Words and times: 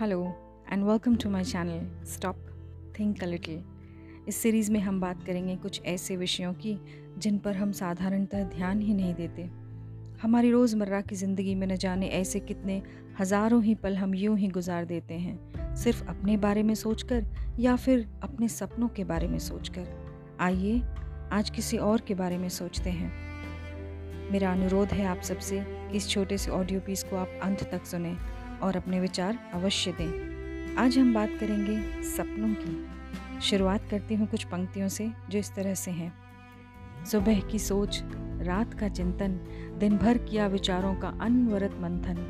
Hello 0.00 0.22
and 0.72 0.84
welcome 0.84 1.16
to 1.16 1.30
my 1.30 1.44
channel 1.44 2.04
stop 2.06 2.36
think 2.98 3.22
a 3.22 3.26
little 3.26 3.62
इस 4.28 4.36
series 4.36 4.70
में 4.72 4.78
हम 4.80 5.00
बात 5.00 5.24
करेंगे 5.24 5.56
कुछ 5.56 5.80
ऐसे 5.86 6.16
विषयों 6.16 6.52
की, 6.54 6.76
जिन 7.18 7.38
पर 7.38 7.56
हम 7.56 7.72
साधारणतः 7.72 8.44
ध्यान 8.44 8.80
ही 8.80 8.94
नहीं 8.94 9.14
देते। 9.14 9.42
हमारी 10.22 10.50
रोज़मर्रा 10.50 11.00
की 11.00 11.16
ज़िंदगी 11.16 11.54
में 11.54 11.66
न 11.66 11.76
जाने 11.76 12.06
ऐसे 12.10 12.40
कितने 12.40 12.80
हज़ारों 13.20 13.62
ही 13.62 13.74
पल 13.74 13.96
हम 13.96 14.14
यूँ 14.14 14.38
ही 14.38 14.48
गुजार 14.48 14.84
देते 14.84 15.14
हैं, 15.14 15.74
सिर्फ़ 15.76 16.02
अपने 16.04 16.36
बारे 16.36 16.62
में 16.62 16.74
सोचकर 16.74 17.26
या 17.60 17.76
फिर 17.76 18.08
अपने 18.22 18.48
सपनों 18.48 18.88
के 18.88 19.04
बारे 19.04 19.28
में 19.28 19.38
सोचकर। 19.38 19.86
आइए, 20.40 20.80
आज 21.32 21.50
किसी 21.50 21.78
और 21.78 22.00
के 22.00 22.14
बारे 22.14 22.38
में 22.38 22.48
सोचते 22.48 22.90
हैं। 22.90 23.12
मेरा 24.32 24.52
अनुरोध 24.52 24.88
है 24.88 25.06
आप 25.06 25.22
सबसे 25.22 25.64
इस 25.94 26.08
छोटे 26.08 26.38
से 26.38 26.50
ऑडियो 26.50 26.80
पीस 26.80 27.04
को 27.04 27.16
आप 27.16 27.40
अंत 27.42 27.70
तक 27.72 27.86
सुने। 27.86 28.16
और 28.62 28.76
अपने 28.76 29.00
विचार 29.00 29.38
अवश्य 29.54 29.92
दें। 29.92 30.76
आज 30.76 30.98
हम 30.98 31.14
बात 31.14 31.30
करेंगे 31.40 32.02
सपनों 32.02 32.54
की। 32.54 33.40
शुरुआत 33.40 33.88
करती 33.90 34.14
हूँ 34.14 34.26
कुछ 34.26 34.44
पंक्तियों 34.44 34.88
से 34.88 35.10
जो 35.30 35.38
इस 35.38 35.54
तरह 35.54 35.74
से 35.74 35.90
हैं। 35.90 36.12
सुबह 37.04 37.40
की 37.40 37.58
सोच, 37.58 38.02
रात 38.42 38.74
का 38.74 38.88
चिंतन, 38.88 39.40
दिन 39.78 39.96
भर 39.96 40.18
किया 40.18 40.46
विचारों 40.46 40.94
का 40.94 41.08
अनवरत 41.20 41.76
मंथन। 41.80 42.26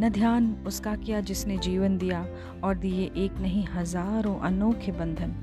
न 0.00 0.08
ध्यान 0.08 0.64
उसका 0.66 0.94
किया 0.96 1.20
जिसने 1.20 1.58
जीवन 1.58 1.98
दिया 1.98 2.26
और 2.64 2.74
दिए 2.74 3.10
एक 3.16 3.32
नहीं 3.32 3.66
हज़ारों 3.66 4.38
अनोखे 4.40 4.92
बंधन। 4.92 5.34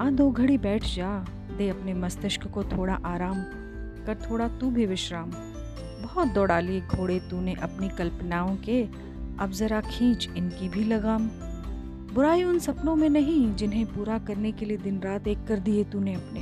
आ 0.00 0.10
दो 0.10 0.30
घड़ी 0.30 0.58
बैठ 0.58 0.84
जा, 0.84 1.18
दे 1.58 1.68
अपने 1.68 1.94
मस्तिष्क 1.94 2.46
को 2.46 2.64
थोड़ा 2.64 2.94
आराम, 2.94 3.42
कर 4.06 4.18
थोड़ा 4.30 4.48
तू 4.48 4.70
भी 4.70 4.86
विश्राम। 4.86 5.30
बहुत 6.02 6.28
दौड़ा 6.28 6.60
लिए 6.60 6.80
घोड़े 6.80 7.20
तूने 7.20 7.54
अपनी 7.54 7.88
कल्पनाओं 7.88 8.56
के 8.56 8.82
अब 9.40 9.52
ज़रा 9.52 9.80
खींच 9.80 10.28
इनकी 10.36 10.68
भी 10.68 10.84
लगाम। 10.84 11.28
बुराई 12.14 12.42
उन 12.42 12.58
सपनों 12.58 12.96
में 12.96 13.08
नहीं, 13.08 13.54
जिन्हें 13.54 13.86
पूरा 13.86 14.18
करने 14.18 14.52
के 14.52 14.64
लिए 14.64 14.76
दिन 14.76 15.00
रात 15.00 15.28
एक 15.28 15.46
कर 15.48 15.58
दिए 15.58 15.84
तूने 15.84 16.14
अपने। 16.14 16.40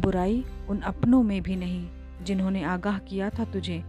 बुराई 0.00 0.44
उन 0.68 0.80
अपनों 0.80 1.22
में 1.22 1.42
भी 1.42 1.56
नहीं, 1.56 1.88
जिन्होंने 2.24 2.62
आगाह 2.62 2.98
किया 2.98 3.30
था 3.30 3.44
तुझे 3.44 3.84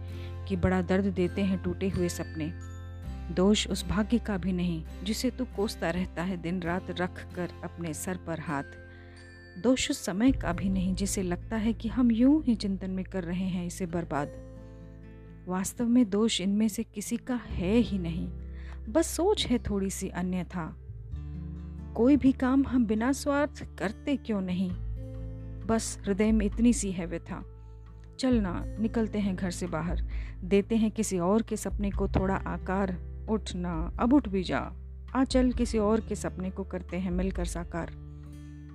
कि 0.48 0.56
बड़ा 0.56 0.82
दर्द 0.82 1.04
देते 1.04 1.42
हैं 1.42 1.62
टूटे 1.62 1.88
हुए 1.88 2.08
सपने। 2.08 2.52
दोष 3.34 3.66
उस 3.66 3.88
भाग्य 3.88 4.18
का 4.18 4.36
भी 4.36 4.52
नहीं, 4.52 4.84
जिसे 5.04 5.30
तू 5.30 5.44
कोसता 5.44 5.90
रहता 5.90 6.22
है 6.22 6.36
दिन 6.36 6.62
रात 6.62 6.86
रख 6.90 7.26
कर 7.34 7.48
अपने 7.64 7.94
सर 7.94 8.16
पर 8.16 8.40
हाथ। 8.40 8.64
दोष 9.62 9.90
उस 9.90 10.06
समय 10.06 10.32
का 10.32 10.52
भी 10.52 10.68
नहीं, 10.68 10.94
जिसे 10.94 11.22
लगता 11.22 11.56
है 11.56 11.72
कि 11.72 11.88
हम 11.88 12.10
यूँ 12.10 12.44
ही 12.44 12.54
चिंतन 12.54 12.90
में 12.90 13.04
कर 13.04 13.24
रहे 13.24 13.44
हैं, 13.44 13.66
इसे 13.66 13.86
बर्बाद। 13.86 14.28
वास्तव 15.48 15.84
में 15.84 16.10
दोष 16.10 16.40
इनमें 16.40 16.68
से 16.68 16.82
किसी 16.82 17.16
का 17.16 17.34
है 17.34 17.76
ही 17.76 17.98
नहीं। 17.98 18.28
बस 18.92 19.06
सोच 19.06 19.46
है 19.46 19.58
थोड़ी 19.58 19.90
सी 19.90 20.08
अन्यथा। 20.08 20.76
कोई 21.96 22.16
भी 22.16 22.32
काम 22.32 22.64
हम 22.66 22.86
बिना 22.86 23.12
स्वार्थ 23.12 23.66
करते 23.78 24.16
क्यों 24.16 24.40
नहीं? 24.40 24.70
बस 25.66 25.98
हृदय 26.06 26.32
में 26.32 26.46
इतनी 26.46 26.72
सी 26.72 26.92
है 26.92 27.06
व्यथा। 27.06 27.44
चलना 28.18 28.64
निकलते 28.64 29.18
हैं 29.18 29.36
घर 29.36 29.50
से 29.50 29.66
बाहर। 29.66 30.04
देते 30.44 30.76
हैं 30.76 30.90
किसी 30.90 31.18
और 31.18 31.42
के 31.42 31.56
सपने 31.56 31.90
को 31.90 32.08
थोड़ा 32.08 32.34
आकार। 32.34 32.96
उठना 33.28 33.92
अब 33.98 34.12
उठ 34.12 34.28
भी 34.28 34.42
जा। 34.42 34.72
आ 35.14 35.24
चल 35.24 35.52
किसी 35.52 35.78
और 35.78 36.00
के 36.00 36.14
सपने 36.14 36.50
को 36.50 36.64
करते 36.64 36.96
हैं 36.96 37.10
मिलकर 37.10 37.44
साकार। 37.44 37.90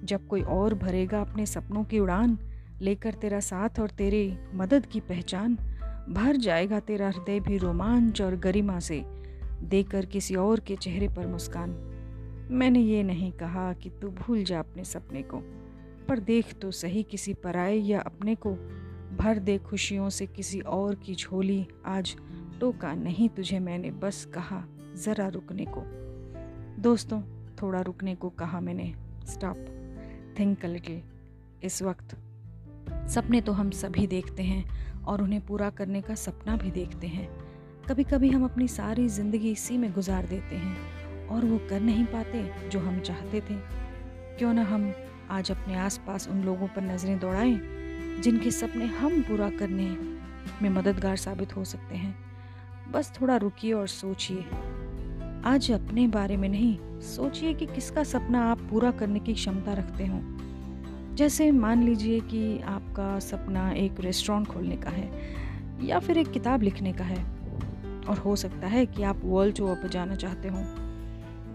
जब 0.03 0.27
कोई 0.27 0.41
और 0.41 0.73
भरेगा 0.73 1.21
अपने 1.21 1.45
सपनों 1.45 1.83
की 1.83 1.99
उड़ान, 1.99 2.39
लेकर 2.81 3.13
तेरा 3.13 3.39
साथ 3.39 3.69
और 3.79 3.89
तेरी 3.89 4.37
मदद 4.53 4.85
की 4.85 4.99
पहचान 4.99 5.57
भर 6.11 6.35
जाएगा 6.35 6.79
तेरा 6.79 7.09
हृदय 7.09 7.39
भी 7.39 7.57
रोमांच 7.57 8.21
और 8.21 8.35
गरिमा 8.35 8.79
से। 8.79 9.03
देकर 9.63 10.05
किसी 10.05 10.35
और 10.35 10.59
के 10.59 10.75
चेहरे 10.75 11.07
पर 11.07 11.27
मुस्कान। 11.27 11.69
मैंने 12.51 12.79
ये 12.79 13.03
नहीं 13.03 13.31
कहा 13.31 13.73
कि 13.73 13.89
तू 13.89 14.09
भूल 14.09 14.43
जा 14.43 14.59
अपने 14.59 14.83
सपने 14.83 15.21
को, 15.21 15.37
पर 16.07 16.19
देख 16.19 16.53
तो 16.53 16.71
सही 16.71 17.03
किसी 17.03 17.33
पराए 17.33 17.75
या 17.75 18.01
अपने 18.01 18.35
को। 18.35 18.53
भर 19.17 19.39
दे 19.39 19.57
खुशियों 19.57 20.09
से 20.09 20.27
किसी 20.27 20.59
और 20.59 20.95
की 20.95 21.15
झोली, 21.15 21.67
आज 21.85 22.15
टोका 22.59 22.93
नहीं 22.93 23.29
तुझे 23.29 23.59
मैंने, 23.59 23.91
बस 23.91 24.25
कहा 24.25 24.63
ज़रा 24.95 25.27
रुकने 25.27 25.65
को। 25.69 25.83
दोस्तों, 26.81 27.21
थोड़ा 27.61 27.81
रुकने 27.81 28.15
को 28.15 28.29
कहा 28.29 28.59
मैंने। 28.59 28.93
स्टॉप। 29.25 29.57
Think 30.39 30.65
little. 30.65 31.01
इस 31.63 31.83
वक्त 31.83 32.17
सपने 33.13 33.41
तो 33.41 33.51
हम 33.51 33.69
सभी 33.71 34.05
देखते 34.07 34.43
हैं 34.43 35.03
और 35.03 35.21
उन्हें 35.21 35.39
पूरा 35.45 35.69
करने 35.69 36.01
का 36.01 36.15
सपना 36.15 36.55
भी 36.57 36.71
देखते 36.71 37.07
हैं। 37.07 37.27
कभी 37.89 38.03
कभी 38.03 38.29
हम 38.29 38.43
अपनी 38.45 38.67
सारी 38.67 39.07
ज़िंदगी 39.07 39.51
इसी 39.51 39.77
में 39.77 39.91
गुजार 39.93 40.25
देते 40.25 40.55
हैं 40.55 41.27
और 41.27 41.45
वो 41.45 41.57
कर 41.69 41.79
नहीं 41.79 42.05
पाते 42.05 42.69
जो 42.69 42.79
हम 42.79 42.99
चाहते 42.99 43.41
थे। 43.41 43.55
क्यों 44.37 44.53
ना 44.53 44.63
हम 44.63 44.91
आज 45.29 45.51
अपने 45.51 45.75
आसपास 45.75 46.27
उन 46.27 46.43
लोगों 46.43 46.67
पर 46.67 46.81
नज़रें 46.81 47.19
दौड़ाएँ 47.19 47.59
जिनके 48.21 48.51
सपने 48.51 48.85
हम 48.85 49.21
पूरा 49.21 49.49
करने 49.49 49.89
में 50.61 50.69
मददगार 50.69 51.17
साबित 51.17 51.55
हो 51.57 51.63
सकते 51.63 51.95
हैं। 51.95 52.15
बस 52.91 53.11
थोड़ा 53.21 53.35
रुकिए 53.37 53.73
और 53.73 53.87
सोचिए। 53.87 54.45
आज 55.45 55.71
अपने 55.71 56.07
बारे 56.07 56.37
में 56.37 56.49
नहीं, 56.49 56.77
सोचिए 57.01 57.53
कि 57.53 57.65
किसका 57.65 58.03
सपना 58.03 58.51
आप 58.51 58.61
पूरा 58.61 58.91
करने 58.91 59.19
की 59.19 59.33
क्षमता 59.33 59.73
रखते 59.73 60.05
हो। 60.05 60.21
जैसे 61.11 61.51
मान 61.51 61.83
लीजिए 61.83 62.19
कि 62.19 62.59
आपका 62.59 63.19
सपना 63.19 63.71
एक 63.71 63.99
रेस्टोरेंट 63.99 64.47
खोलने 64.47 64.75
का 64.75 64.89
है, 64.89 65.09
या 65.83 65.99
फिर 65.99 66.17
एक 66.17 66.31
किताब 66.31 66.61
लिखने 66.61 66.93
का 66.93 67.03
है, 67.03 67.23
और 68.09 68.17
हो 68.17 68.35
सकता 68.35 68.67
है 68.67 68.85
कि 68.85 69.03
आप 69.03 69.21
वर्ल्ड 69.23 69.55
टूर 69.57 69.75
पर 69.75 69.89
जाना 69.89 70.15
चाहते 70.15 70.47
हो, 70.47 70.59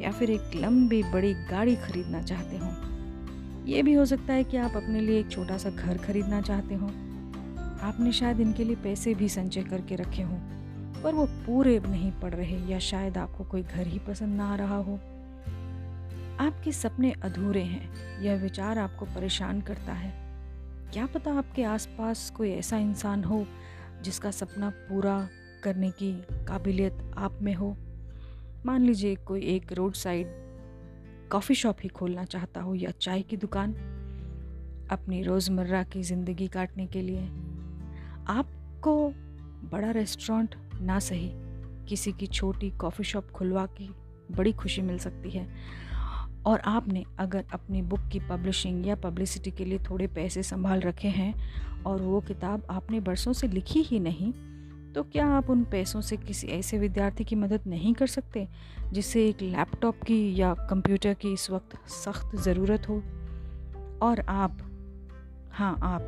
या 0.00 0.10
फिर 0.10 0.30
एक 0.30 0.50
लंबी 0.54 1.02
बड़ी 1.02 1.34
गाड़ी 1.34 1.76
खरीदना 1.76 2.22
चाहते 2.22 2.56
हो। 2.56 2.70
ये 3.66 3.82
भी 3.82 3.92
हो 3.92 4.04
सकता 4.04 4.32
है 4.32 4.44
कि 4.44 4.56
आप 4.56 4.76
अपने 4.76 5.00
लिए 5.00 5.20
एक 5.20 5.30
छोटा 5.30 5.56
सा 5.58 5.70
घर 5.70 5.98
खरीदना 5.98 6.40
चाहते 6.40 6.74
हो। 6.74 6.86
आपने 7.82 8.12
शायद 8.12 8.40
इनके 8.40 8.64
लिए 8.64 8.76
पैसे 8.76 9.14
भी 9.14 9.28
संचय 9.28 9.62
करके 9.62 9.96
रखे 9.96 10.22
हों, 10.22 10.38
पर 11.02 11.14
वो 11.14 11.26
पूरे 11.26 11.78
नहीं 11.80 12.12
पड़ 12.12 12.34
रहे, 12.34 12.58
या 12.72 12.78
शायद 12.78 13.18
आपको 13.18 13.44
कोई 13.44 13.62
घर 13.62 13.86
ही 13.86 13.98
पसंद 13.98 14.36
ना 14.36 14.52
आ 14.52 14.56
रहा 14.56 14.76
हो। 14.76 14.98
आपके 16.40 16.72
सपने 16.72 17.12
अधूरे 17.12 17.62
हैं, 17.62 18.20
यह 18.20 18.34
विचार 18.34 18.78
आपको 18.78 19.04
परेशान 19.04 19.60
करता 19.60 19.92
है। 19.92 20.12
क्या 20.92 21.06
पता 21.06 21.32
आपके 21.32 21.62
आसपास 21.64 22.30
कोई 22.30 22.50
ऐसा 22.50 22.78
इंसान 22.78 23.24
हो, 23.24 23.46
जिसका 24.02 24.30
सपना 24.30 24.70
पूरा 24.70 25.28
करने 25.64 25.90
की 25.90 26.12
काबिलियत 26.48 27.14
आप 27.18 27.38
में 27.42 27.54
हो? 27.54 27.76
मान 28.66 28.82
लीजिए 28.82 29.14
कोई 29.14 29.40
एक 29.40 29.72
रोड 29.72 29.92
साइड 29.92 30.26
कॉफ़ी 31.32 31.54
शॉप 31.54 31.76
ही 31.82 31.88
खोलना 31.88 32.24
चाहता 32.24 32.60
हो 32.60 32.74
या 32.74 32.90
चाय 32.90 33.22
की 33.22 33.36
दुकान। 33.36 33.72
अपनी 34.90 35.22
रोज़मर्रा 35.22 35.82
की 35.82 36.02
ज़िंदगी 36.02 36.48
काटने 36.48 36.86
के 36.86 37.02
लिए। 37.02 37.22
आपको 38.28 39.10
बड़ा 39.72 39.90
रेस्टोरेंट 39.90 40.54
ना 40.80 40.98
सही, 40.98 41.30
किसी 41.88 42.12
की 42.12 42.26
छोटी 42.26 42.70
कॉफ़ी 42.70 43.04
शॉप 43.04 43.30
खुलवा 43.30 43.66
की 43.66 43.90
बड़ी 44.30 44.52
खुशी 44.52 44.82
मिल 44.82 44.98
सकती 44.98 45.30
है। 45.30 45.46
और 46.46 46.60
आपने 46.60 47.04
अगर 47.18 47.44
अपनी 47.52 47.82
बुक 47.82 48.00
की 48.12 48.20
पब्लिशिंग 48.20 48.86
या 48.86 48.94
पब्लिसिटी 48.94 49.50
के 49.50 49.64
लिए 49.64 49.78
थोड़े 49.78 50.06
पैसे 50.06 50.42
संभाल 50.42 50.80
रखे 50.80 51.08
हैं 51.08 51.34
और 51.82 52.02
वो 52.02 52.20
किताब 52.20 52.66
आपने 52.70 53.00
बरसों 53.00 53.32
से 53.32 53.48
लिखी 53.48 53.82
ही 53.82 54.00
नहीं 54.00 54.32
तो 54.92 55.02
क्या 55.02 55.26
आप 55.26 55.50
उन 55.50 55.64
पैसों 55.64 56.00
से 56.00 56.16
किसी 56.16 56.46
ऐसे 56.46 56.78
विद्यार्थी 56.78 57.24
की 57.24 57.36
मदद 57.36 57.60
नहीं 57.66 57.94
कर 57.94 58.06
सकते 58.06 58.48
जिसे 58.92 59.28
एक 59.28 59.42
लैपटॉप 59.42 60.02
की 60.02 60.40
या 60.40 60.54
कंप्यूटर 60.54 61.14
की 61.14 61.32
इस 61.32 61.50
वक्त 61.50 61.88
सख्त 61.88 62.36
ज़रूरत 62.36 62.88
हो? 62.88 63.02
और 64.02 64.20
आप 64.20 64.58
हाँ 65.50 65.78
आप, 65.82 66.00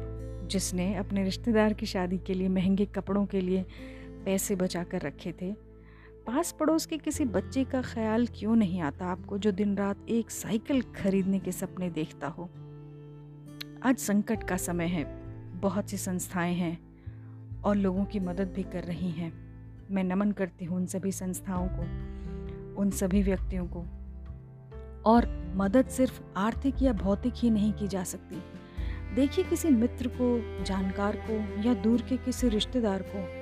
जिसने 0.50 0.94
अपने 0.94 1.24
रिश्तेदार 1.24 1.72
की 1.72 1.86
शादी 1.86 2.18
के 2.18 2.34
लिए 2.34 2.48
महँगे 2.48 2.86
कपड़ों 2.86 3.26
के 3.26 3.40
लिए 3.40 3.66
पैसे 4.24 4.56
बचा 4.56 4.84
कर 4.84 5.00
रखे 5.00 5.34
थे 5.42 5.67
पास 6.28 6.56
पड़ोस 6.60 6.86
के 6.86 6.98
किसी 6.98 7.24
बच्चे 7.24 7.64
का 7.64 7.82
ख्याल 7.82 8.26
क्यों 8.26 8.56
नहीं 8.56 8.80
आता 8.80 9.06
आपको 9.06 9.38
जो 9.38 9.50
दिन 9.50 9.76
रात 9.76 10.06
एक 10.08 10.30
साइकिल 10.30 10.82
खरीदने 10.82 11.38
के 11.38 11.52
सपने 11.52 11.90
देखता 11.90 12.26
हो? 12.26 12.50
आज 13.82 13.96
संकट 13.96 14.42
का 14.42 14.56
समय 14.56 14.84
है, 14.84 15.04
बहुत 15.60 15.90
सी 15.90 15.96
संस्थाएँ 15.96 16.54
हैं 16.54 16.78
और 17.62 17.76
लोगों 17.76 18.04
की 18.04 18.20
मदद 18.20 18.52
भी 18.52 18.62
कर 18.62 18.84
रही 18.84 19.10
हैं। 19.10 19.32
मैं 19.90 20.04
नमन 20.04 20.32
करती 20.32 20.64
हूँ 20.64 20.76
उन 20.76 20.86
सभी 20.86 21.12
संस्थाओं 21.12 21.68
को, 21.68 21.82
उन 22.80 22.90
सभी 22.90 23.22
व्यक्तियों 23.22 23.66
को। 23.66 23.84
और 25.10 25.52
मदद 25.56 25.86
सिर्फ़ 25.86 26.20
आर्थिक 26.36 26.74
या 26.82 26.92
भौतिक 26.92 27.32
ही 27.36 27.50
नहीं 27.50 27.72
की 27.72 27.88
जा 27.88 28.04
सकती। 28.04 28.42
देखिए 29.14 29.44
किसी 29.44 29.68
मित्र 29.68 30.08
को, 30.08 30.64
जानकार 30.64 31.16
को 31.16 31.62
या 31.62 31.74
दूर 31.74 32.02
के 32.02 32.16
किसी 32.16 32.48
रिश्तेदार 32.48 33.02
को। 33.02 33.37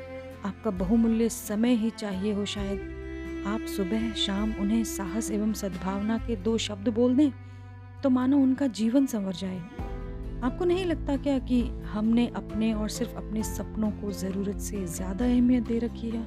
आपका 0.46 0.70
बहुमूल्य 0.70 1.28
समय 1.28 1.74
ही 1.74 1.90
चाहिए 1.90 2.32
हो 2.32 2.44
शायद। 2.44 3.44
आप 3.46 3.60
सुबह, 3.68 4.12
शाम 4.14 4.52
उन्हें 4.60 4.84
साहस 4.84 5.30
एवं 5.30 5.52
सद्भावना 5.52 6.18
के 6.18 6.36
दो 6.36 6.56
शब्द 6.58 6.88
बोल 6.88 7.16
दें 7.16 7.30
तो 8.02 8.10
मानो 8.10 8.38
उनका 8.38 8.66
जीवन 8.66 9.06
संवर 9.06 9.32
जाए। 9.32 9.58
आपको 10.42 10.64
नहीं 10.64 10.84
लगता 10.84 11.16
क्या 11.16 11.38
कि 11.38 11.60
हमने 11.84 12.26
अपने 12.36 12.72
और 12.72 12.88
सिर्फ़ 12.88 13.16
अपने 13.16 13.42
सपनों 13.42 13.90
को 13.90 14.12
ज़रूरत 14.12 14.58
से 14.60 14.84
ज़्यादा 14.86 15.24
अहमियत 15.24 15.62
दे 15.62 15.78
रखी 15.78 16.10
है? 16.10 16.24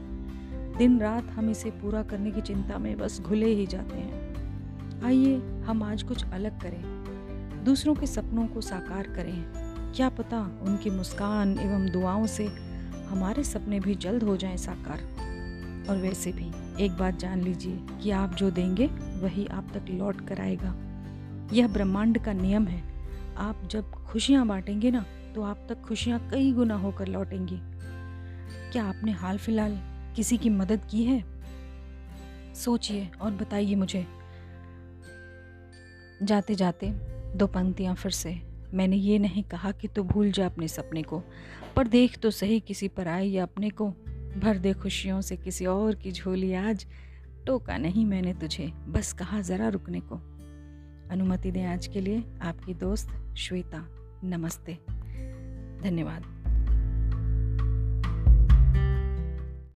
दिन 0.78 1.00
रात 1.00 1.30
हम 1.30 1.50
इसे 1.50 1.70
पूरा 1.72 2.04
करने 2.04 2.32
की 2.32 2.42
चिंता 2.42 2.78
में 2.78 2.98
बस 2.98 3.20
घुले 3.22 3.54
ही 3.54 3.66
जाते 3.68 3.98
हैं। 3.98 5.02
आइए, 5.04 5.36
हम 5.66 5.84
आज 5.84 6.04
कुछ 6.04 6.24
अलग 6.26 6.62
करें। 6.62 7.64
दूसरों 7.64 7.96
के 7.96 8.08
सपनों 8.08 8.48
को 8.48 8.62
साकार 8.62 9.08
करें। 9.08 9.44
क्या 9.96 10.10
पता 10.10 10.40
उनकी 10.62 10.90
मुस्कान 10.90 11.58
एवं 11.60 11.90
दुआओं 11.92 12.26
से 12.28 12.48
हमारे 13.10 13.44
सपने 13.44 13.80
भी 13.80 13.96
जल्द 13.96 14.24
हो 14.24 14.38
जाएँ, 14.38 14.58
साकार। 14.58 15.00
और 15.90 15.98
वैसे 15.98 16.32
भी, 16.32 16.52
एक 16.86 16.92
बात 16.92 17.16
जान 17.16 17.42
लीजिए 17.42 17.80
कि 18.02 18.12
आप 18.12 18.34
जो 18.34 18.52
देंगे, 18.52 18.86
वही 19.22 19.46
आप 19.46 19.68
तक 19.74 19.86
लौट 19.90 20.28
कर 20.28 20.42
आएगा। 20.42 20.76
यह 21.54 21.68
ब्रह्मांड 21.68 22.24
का 22.24 22.34
नियम 22.34 22.68
है। 22.68 22.84
आप 23.38 23.62
जब 23.66 23.92
खुशियाँ 23.92 24.48
बांटेंगे 24.48 24.92
ना 24.92 25.06
तो 25.36 25.44
आप 25.44 25.66
तक 25.70 25.82
खुशियाँ 25.82 26.30
कई 26.30 26.52
गुना 26.52 26.76
होकर 26.76 27.08
लौटेंगी। 27.08 27.60
क्या 28.72 28.84
आपने 28.84 29.12
हाल 29.12 29.38
फ़िलहाल 29.38 29.80
किसी 30.16 30.38
की 30.38 30.50
मदद 30.50 30.82
की 30.90 31.04
है? 31.04 31.24
सोचिए 32.56 33.12
और 33.22 33.32
बताइए 33.32 33.76
मुझे। 33.76 34.08
जाते 36.24 36.56
जाते 36.56 36.90
दो 37.36 37.48
पंक्तियाँ 37.48 37.96
फिर 37.96 38.12
से। 38.12 38.49
मैंने 38.74 38.96
ये 38.96 39.20
नहीं 39.20 39.44
कहा 39.44 39.72
कि 39.72 39.88
तू 39.88 40.04
भूल 40.04 40.32
जा 40.32 40.46
अपने 40.46 40.68
सपने 40.68 41.04
को, 41.04 41.24
पर 41.76 41.88
देख 41.88 42.18
तो 42.18 42.32
सही 42.32 42.60
किसी 42.60 42.88
पर 42.88 43.08
आए 43.08 43.26
या 43.26 43.44
अपने 43.44 43.70
को। 43.70 43.90
भर 44.38 44.58
दे 44.58 44.74
खुशियों 44.74 45.22
से 45.22 45.38
किसी 45.38 45.66
और 45.66 45.96
की 45.96 46.12
झोली 46.12 46.54
आज, 46.54 46.88
टोका 47.46 47.78
नहीं 47.78 48.06
मैंने 48.06 48.34
तुझे, 48.34 48.68
बस 48.68 49.14
कहा 49.14 49.42
ज़रा 49.42 49.68
रुकने 49.68 50.00
को। 50.00 50.16
अनुमति 51.12 51.52
दें 51.52 51.66
आज 51.66 51.88
के 51.88 52.02
लिए 52.02 52.24
आपकी 52.42 52.74
दोस्त 52.74 53.36
श्वेता। 53.38 53.88
नमस्ते। 54.24 54.74
धन्यवाद। 55.84 56.39